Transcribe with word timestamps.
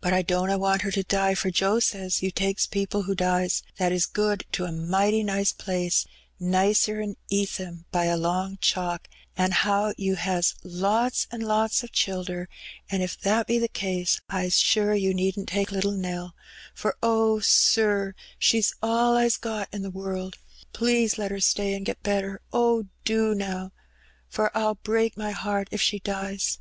But 0.00 0.14
I 0.14 0.22
dunna 0.22 0.56
want 0.56 0.80
her 0.80 0.90
to 0.92 1.02
die, 1.02 1.34
for 1.34 1.50
Joe 1.50 1.78
says 1.78 2.22
You 2.22 2.30
takes 2.30 2.66
people 2.66 3.02
who 3.02 3.14
dies 3.14 3.62
that 3.76 3.92
is 3.92 4.06
good 4.06 4.46
to 4.52 4.64
a 4.64 4.72
mighty 4.72 5.22
nice 5.22 5.52
place; 5.52 6.06
nicer^n 6.40 7.16
Eastham 7.28 7.84
by 7.92 8.06
a 8.06 8.16
long 8.16 8.56
chalk, 8.62 9.08
an' 9.36 9.50
how 9.50 9.92
You 9.98 10.14
has 10.14 10.54
lots 10.64 11.26
an' 11.30 11.42
lots 11.42 11.84
o' 11.84 11.88
childer; 11.88 12.48
an' 12.90 13.02
if 13.02 13.20
that 13.20 13.46
be 13.46 13.58
the 13.58 13.68
case, 13.68 14.22
I's 14.26 14.58
sure 14.58 14.94
You 14.94 15.12
needn't 15.12 15.50
take 15.50 15.70
little 15.70 15.92
Nell; 15.92 16.34
for 16.74 16.96
oh, 17.02 17.40
Sir, 17.40 18.14
she's 18.38 18.72
all 18.82 19.14
I's 19.18 19.36
got 19.36 19.68
in 19.70 19.82
the 19.82 19.90
world. 19.90 20.38
Please 20.72 21.18
let 21.18 21.30
her 21.30 21.40
stay 21.40 21.74
an' 21.74 21.84
get 21.84 22.02
better. 22.02 22.40
Oh, 22.54 22.86
do 23.04 23.34
now! 23.34 23.72
for 24.30 24.48
Pll 24.54 24.76
break 24.82 25.18
my 25.18 25.32
heart 25.32 25.68
if 25.72 25.82
she 25.82 25.98
dies. 25.98 26.56